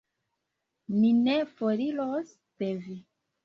[1.03, 3.01] Ni ne foriros de Vi.